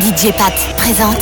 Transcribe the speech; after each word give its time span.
DJ 0.00 0.30
Pat 0.36 0.52
présente 0.76 1.20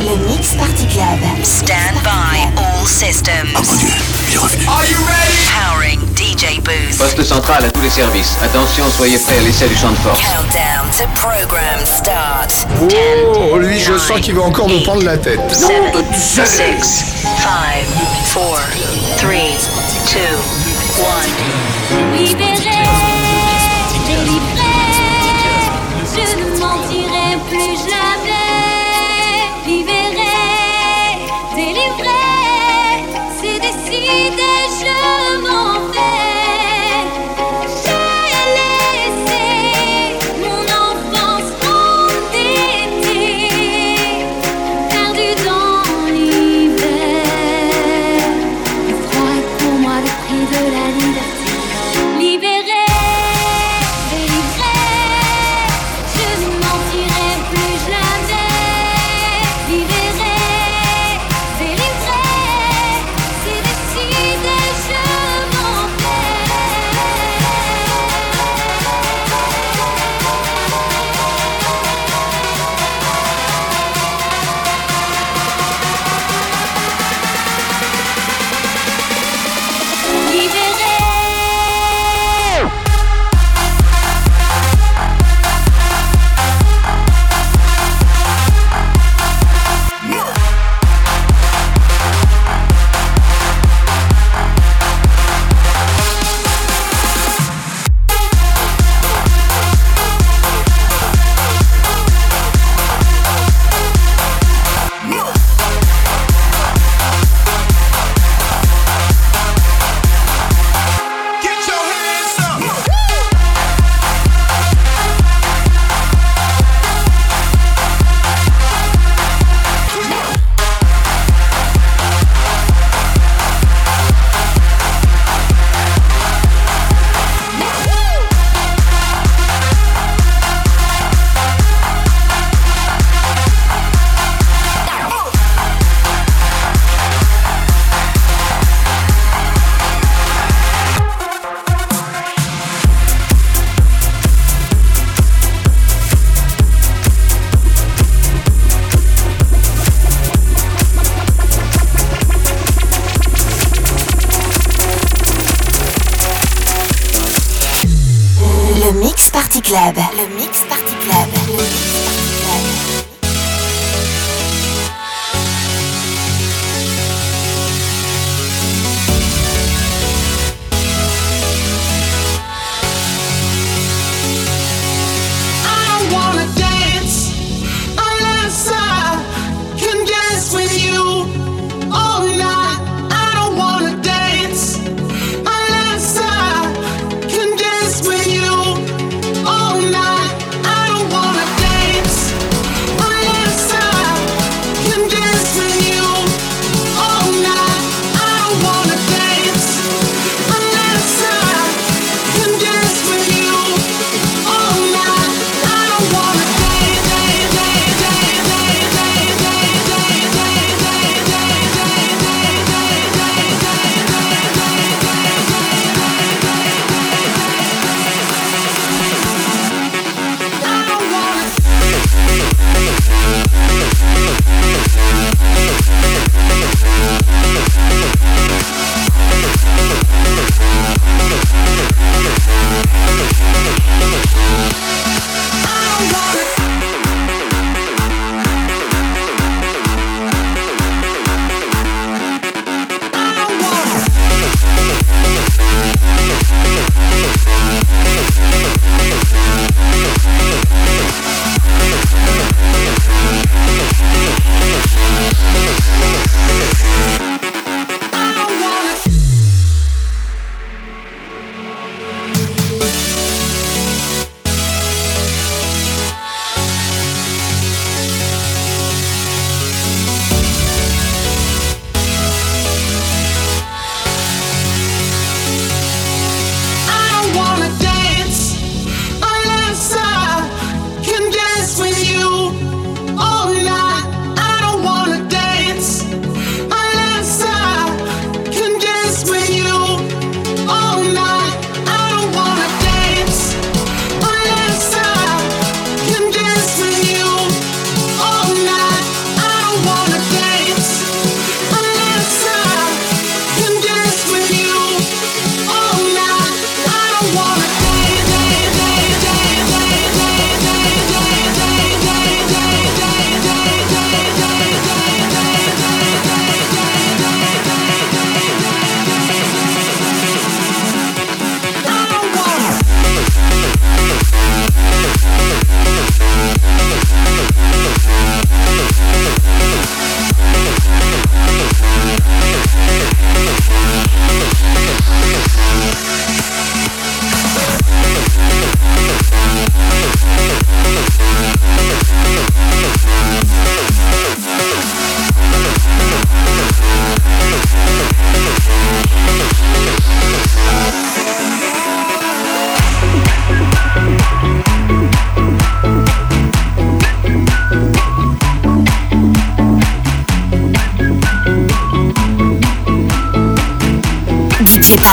le 0.00 0.16
Mix 0.26 0.54
Party 0.54 0.86
Club. 0.86 1.18
Stand 1.42 2.00
by 2.02 2.48
all 2.56 2.86
systems. 2.86 3.50
Oh 3.54 3.60
mon 3.66 3.74
dieu, 3.76 3.88
il 4.28 4.34
est 4.34 4.38
revenu. 4.38 4.66
Are 4.66 4.84
you 4.86 4.96
ready? 5.06 5.36
Powering 5.52 6.00
DJ 6.16 6.58
Booth. 6.62 6.96
Poste 6.96 7.22
central 7.22 7.64
à 7.66 7.70
tous 7.70 7.82
les 7.82 7.90
services. 7.90 8.36
Attention, 8.42 8.88
soyez 8.90 9.18
prêts 9.18 9.36
à 9.36 9.40
l'essai 9.40 9.68
du 9.68 9.76
champ 9.76 9.90
de 9.90 9.96
force. 9.96 10.18
Countdown 10.20 10.88
to 10.96 11.04
program 11.20 11.84
start. 11.84 12.66
Oh, 13.50 13.58
lui, 13.58 13.78
je 13.78 13.98
sens 13.98 14.20
qu'il 14.20 14.34
va 14.34 14.42
encore 14.42 14.68
nous 14.68 14.80
prendre 14.82 15.02
la 15.02 15.18
tête. 15.18 15.40
7, 15.50 15.68
6, 16.14 16.46
5, 16.46 16.80
4, 17.42 17.58
3, 18.30 18.58
2, 19.20 19.28
1. 22.12 22.16
Libéré, 22.16 22.54
délivré, 24.06 24.63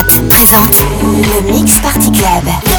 le 0.07 1.51
Mix 1.51 1.80
Party 1.80 2.12
Club. 2.12 2.70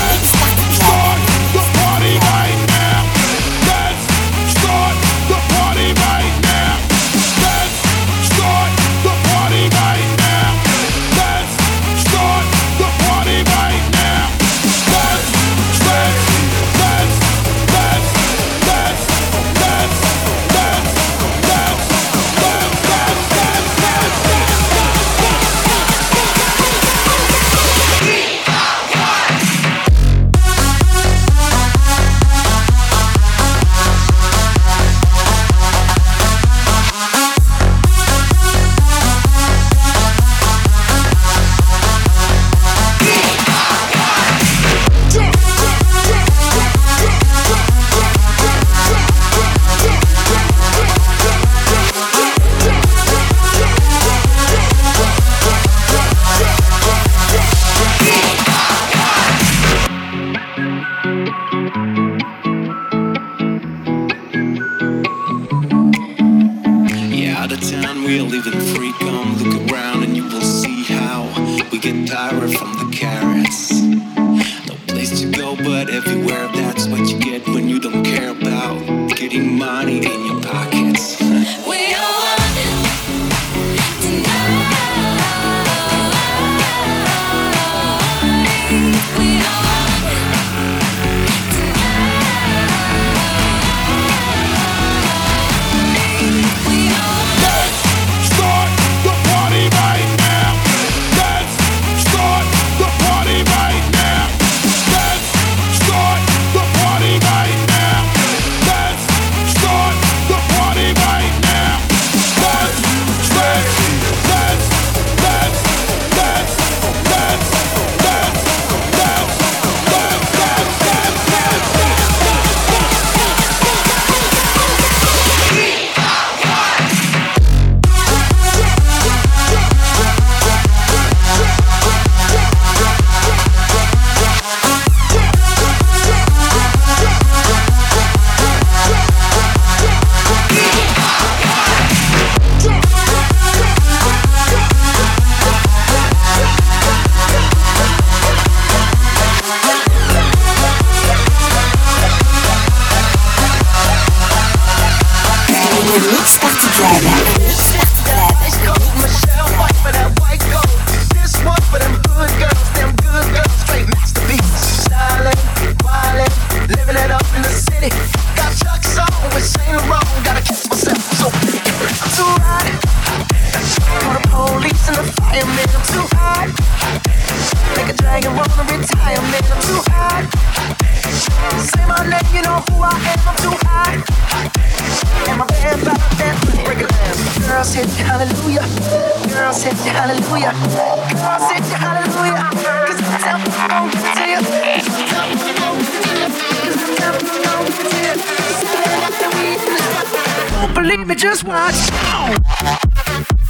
Me 200.99 201.15
just 201.15 201.45
watch. 201.45 203.42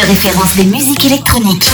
De 0.00 0.06
référence 0.06 0.54
des 0.54 0.64
musiques 0.64 1.04
électroniques. 1.06 1.72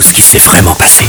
ce 0.00 0.12
qui 0.14 0.22
s'est 0.22 0.38
vraiment 0.38 0.74
passé. 0.74 1.04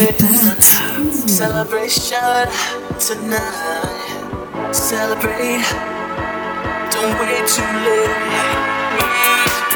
it. 0.00 0.20
Celebration 1.12 2.48
tonight. 3.00 4.68
Celebrate. 4.72 5.64
Don't 6.90 7.18
wait 7.20 7.46
too 7.48 7.62
late. 7.84 9.67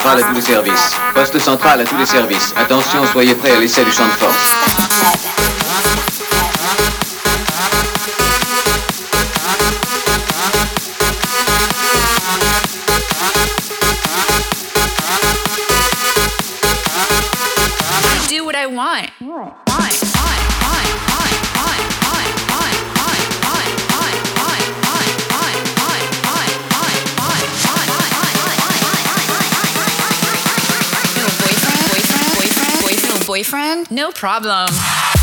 centrale 0.00 0.20
à 0.20 0.22
tous 0.22 0.34
les 0.34 0.40
services. 0.40 0.90
Poste 1.14 1.38
central 1.38 1.80
à 1.82 1.84
tous 1.84 1.96
les 1.96 2.06
services. 2.06 2.54
Attention, 2.56 3.04
soyez 3.12 3.34
prêts 3.34 3.52
à 3.52 3.60
l'essai 3.60 3.84
du 3.84 3.92
champ 3.92 4.06
de 4.06 4.12
force. 4.12 4.89
problem. 34.20 35.19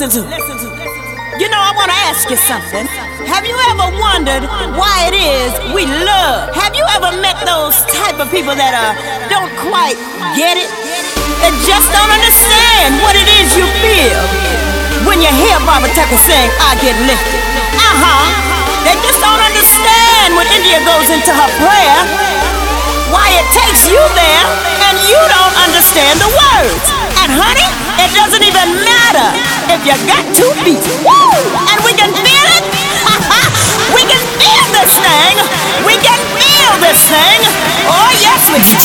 Listen 0.00 0.24
to. 0.24 0.24
You 1.36 1.52
know, 1.52 1.60
I 1.60 1.76
want 1.76 1.92
to 1.92 1.98
ask 2.08 2.24
you 2.32 2.40
something. 2.40 2.88
Have 3.28 3.44
you 3.44 3.52
ever 3.68 3.92
wondered 4.00 4.48
why 4.72 5.12
it 5.12 5.16
is 5.20 5.52
we 5.76 5.84
love? 5.84 6.48
Have 6.56 6.72
you 6.72 6.88
ever 6.96 7.12
met 7.20 7.36
those 7.44 7.76
type 7.92 8.16
of 8.16 8.32
people 8.32 8.56
that 8.56 8.72
uh, 8.72 8.96
don't 9.28 9.52
quite 9.60 10.00
get 10.40 10.56
it? 10.56 10.72
That 11.44 11.52
just 11.68 11.84
don't 11.92 12.08
understand 12.16 12.96
what 13.04 13.12
it 13.12 13.28
is 13.44 13.52
you 13.52 13.68
feel 13.84 14.24
when 15.04 15.20
you 15.20 15.28
hear 15.36 15.60
Barbara 15.68 15.92
Tucker 15.92 16.16
sing, 16.16 16.48
I 16.64 16.80
get 16.80 16.96
lifted. 17.04 17.44
Uh 17.76 18.00
huh. 18.00 18.24
They 18.88 18.96
just 19.04 19.20
don't 19.20 19.44
understand 19.52 20.32
when 20.32 20.48
India 20.48 20.80
goes 20.88 21.12
into 21.12 21.28
her 21.28 21.50
prayer, 21.60 22.00
why 23.12 23.36
it 23.36 23.44
takes 23.52 23.84
you 23.84 24.00
there 24.16 24.44
and 24.88 24.96
you 25.04 25.20
don't 25.28 25.56
understand 25.60 26.24
the 26.24 26.30
words. 26.32 26.84
And 27.20 27.36
honey, 27.36 27.89
it 28.00 28.10
doesn't 28.16 28.44
even 28.44 28.68
matter 28.80 29.28
if 29.68 29.80
you 29.84 29.92
got 30.08 30.24
two 30.32 30.52
feet. 30.64 30.80
Woo! 31.04 31.36
And 31.68 31.78
we 31.84 31.92
can 31.92 32.08
feel 32.16 32.46
it. 32.56 32.64
we 33.96 34.02
can 34.08 34.24
feel 34.40 34.64
this 34.72 34.92
thing. 35.04 35.36
We 35.84 35.94
can 36.00 36.20
feel 36.40 36.72
this 36.80 37.00
thing. 37.12 37.40
Oh 37.88 38.10
yes, 38.20 38.40
we 38.48 38.60
can. 38.64 38.80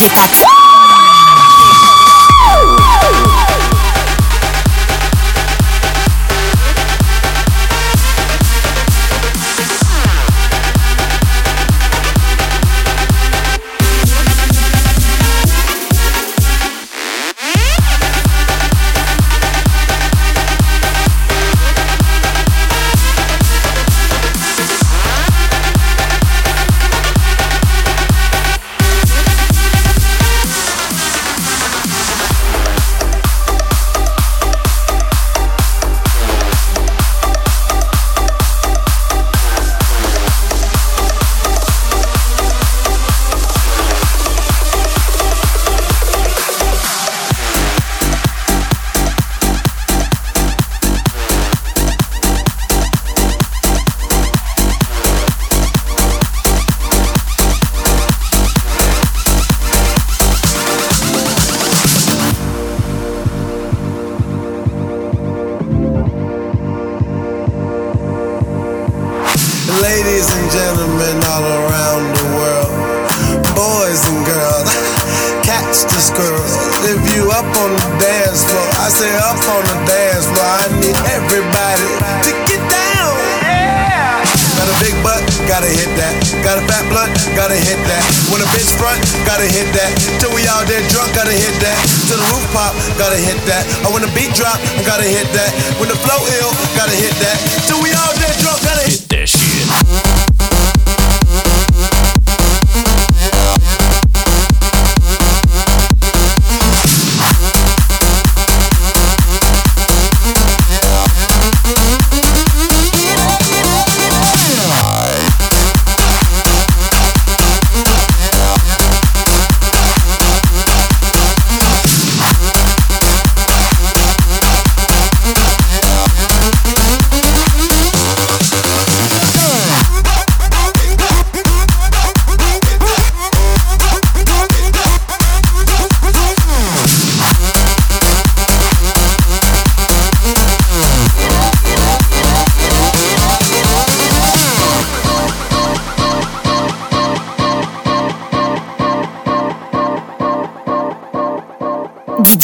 Up 79.25 79.41
on 79.49 79.65
the 79.65 79.77
dance 79.89 80.29
floor. 80.29 80.45
I 80.45 80.69
need 80.77 80.97
everybody 81.09 81.89
to 82.29 82.31
get 82.45 82.61
down. 82.69 83.13
Yeah. 83.41 84.21
Got 84.53 84.69
a 84.69 84.77
big 84.77 84.93
butt, 85.01 85.25
gotta 85.49 85.65
hit 85.65 85.89
that. 85.97 86.13
Got 86.45 86.61
a 86.61 86.63
fat 86.69 86.85
blunt, 86.93 87.09
gotta 87.33 87.57
hit 87.57 87.81
that. 87.89 88.03
When 88.29 88.45
a 88.45 88.47
bitch 88.53 88.69
front, 88.77 89.01
gotta 89.25 89.49
hit 89.49 89.65
that. 89.73 89.89
Till 90.21 90.29
we 90.37 90.45
all 90.45 90.61
dead 90.69 90.85
drunk, 90.93 91.09
gotta 91.17 91.33
hit 91.33 91.57
that. 91.65 91.77
Till 92.05 92.21
the 92.21 92.27
roof 92.29 92.45
pop, 92.53 92.77
gotta 93.01 93.17
hit 93.17 93.41
that. 93.49 93.65
Or 93.81 93.97
when 93.97 94.05
the 94.05 94.11
beat 94.13 94.29
drop, 94.37 94.61
gotta 94.85 95.09
hit 95.09 95.25
that. 95.33 95.49
When 95.81 95.89
the 95.89 95.97
flow 96.05 96.21
ill, 96.37 96.53
gotta 96.77 96.93
hit 96.93 97.17
that. 97.17 97.37
Till 97.65 97.81
we 97.81 97.89
all 97.97 98.13
dead 98.21 98.35
drunk, 98.45 98.61
gotta 98.61 98.85
hit 98.85 99.09
that 99.09 99.25
shit. 99.25 100.04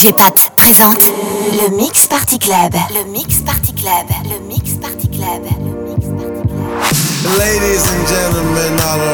DJ 0.02 0.14
Pat 0.14 0.52
présente 0.58 1.12
le 1.62 1.78
Mix 1.78 2.08
Party 2.08 2.40
Club. 2.40 2.74
Le 2.96 3.04
Mix 3.12 3.42
Party 3.42 3.72
Club. 3.72 4.08
Le 4.26 4.40
Mix 4.48 4.72
Party 4.82 5.08
Club. 5.10 5.44
Le 5.60 5.74
Mix 5.86 6.08
Party 6.08 6.42
Club. 6.48 7.38
Ladies 7.38 7.86
and 7.86 8.08
gentlemen 8.08 8.80
all 8.80 9.11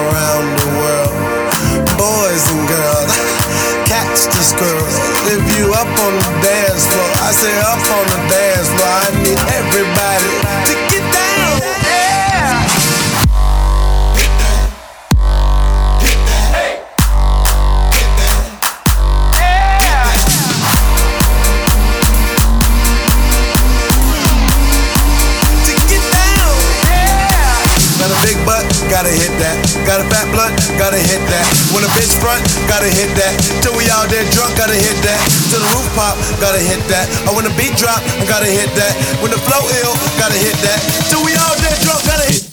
When 31.78 31.86
a 31.86 31.94
bitch 31.94 32.18
front, 32.18 32.42
gotta 32.66 32.90
hit 32.90 33.14
that. 33.22 33.38
Till 33.62 33.78
we 33.78 33.86
all 33.94 34.10
dead 34.10 34.26
drunk, 34.34 34.58
gotta 34.58 34.74
hit 34.74 34.98
that. 35.06 35.22
Till 35.54 35.62
the 35.62 35.70
roof 35.78 35.86
pop, 35.94 36.18
gotta 36.42 36.58
hit 36.58 36.82
that. 36.90 37.06
Or 37.30 37.36
when 37.38 37.46
the 37.46 37.54
beat 37.54 37.78
drop, 37.78 38.02
gotta 38.26 38.50
hit 38.50 38.74
that. 38.74 38.98
When 39.22 39.30
the 39.30 39.38
flow 39.38 39.62
ill, 39.86 39.94
gotta 40.18 40.42
hit 40.42 40.58
that. 40.66 40.82
Till 41.14 41.22
we 41.22 41.38
all 41.38 41.54
dead 41.62 41.78
drunk, 41.86 42.02
gotta 42.02 42.26
hit 42.26 42.42
that 42.42 42.47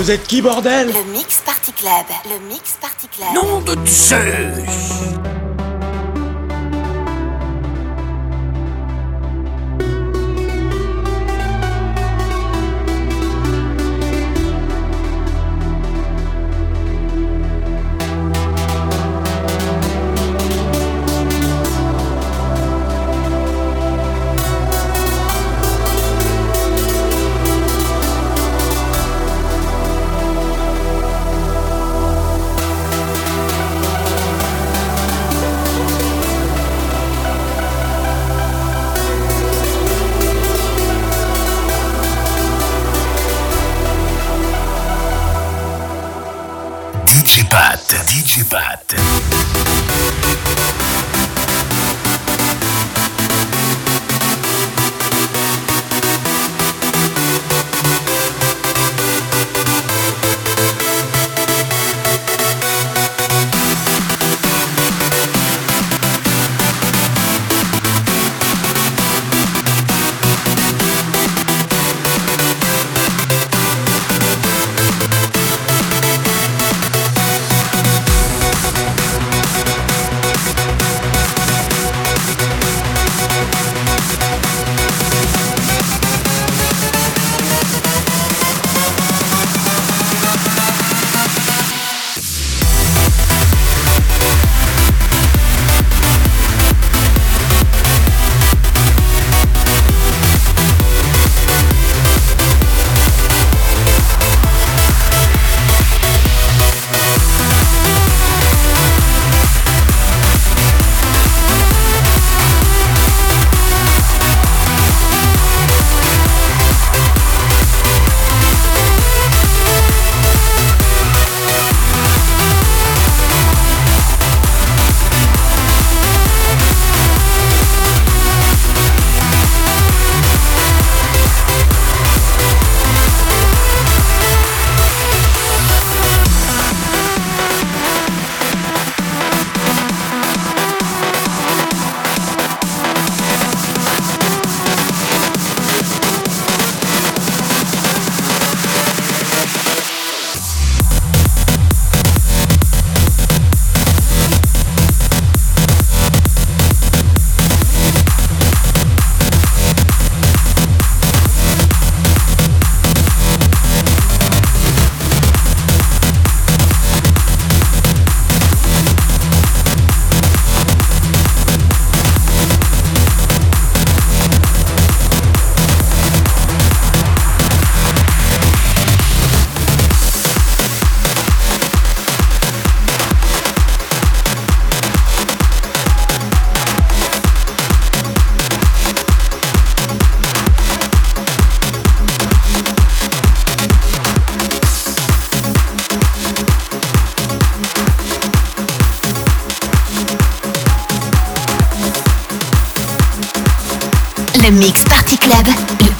vous 0.00 0.10
êtes 0.10 0.26
qui, 0.26 0.40
bordel? 0.40 0.86
Le 0.86 1.12
Mix 1.12 1.42
Party 1.44 1.72
Club. 1.72 2.06
Le 2.24 2.48
Mix 2.48 2.78
Party 2.80 3.06
Club. 3.08 3.34
Nom 3.34 3.60
de 3.60 3.76
Zeus 3.86 5.29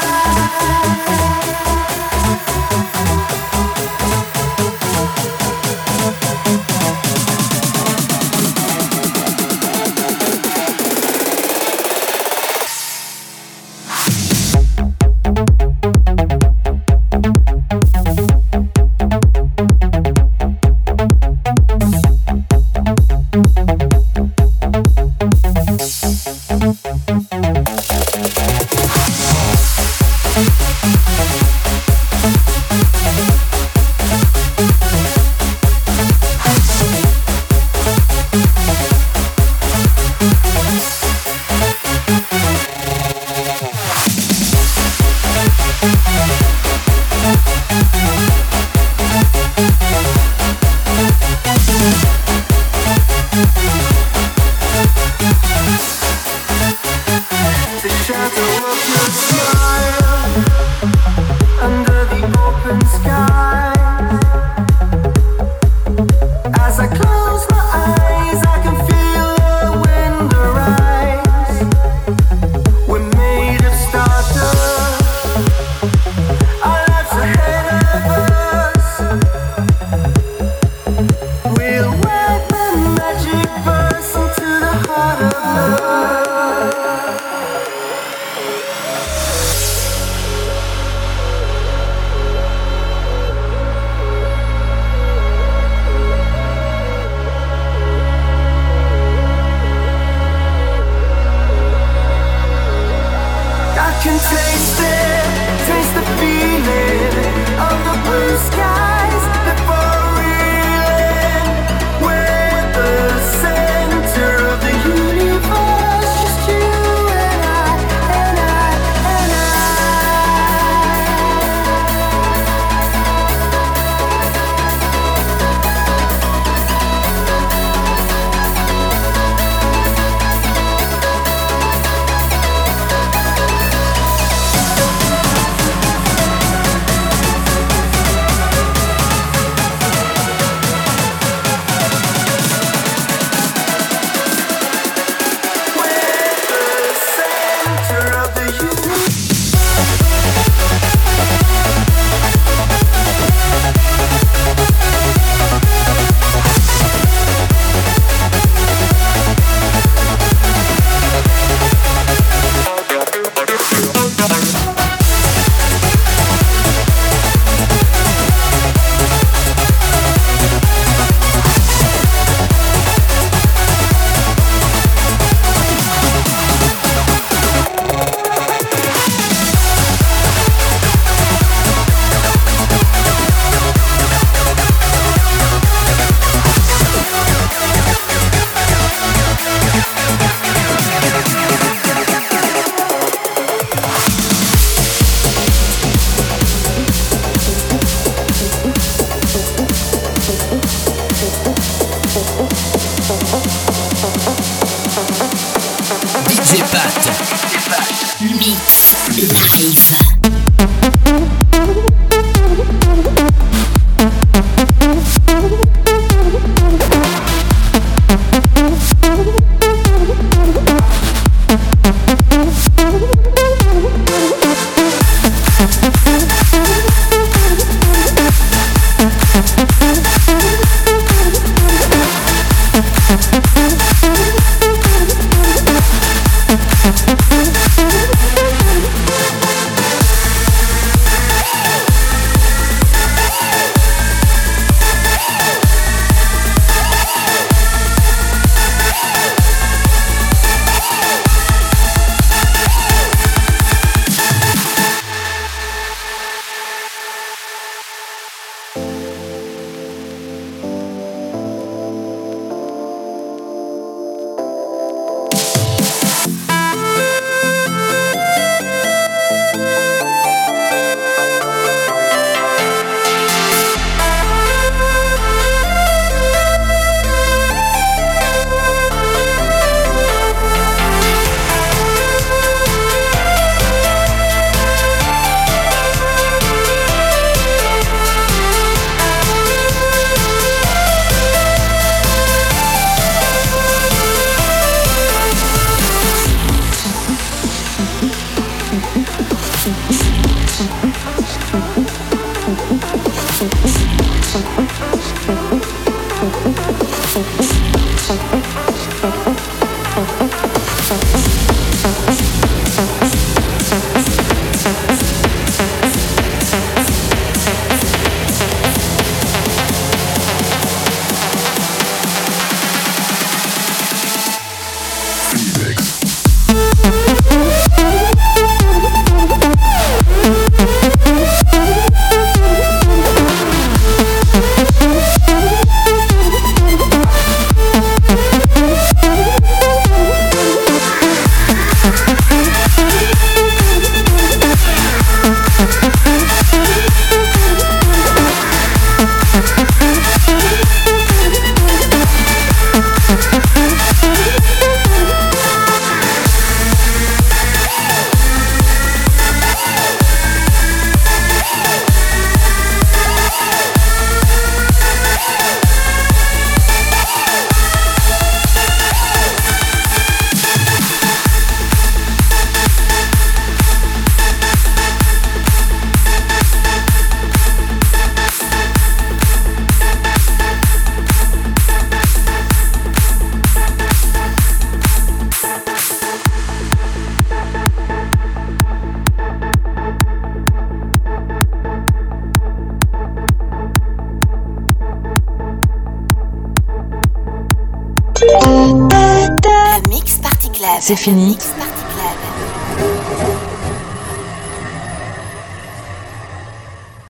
as 66.70 66.80
I 66.80 66.88
close. 66.88 67.29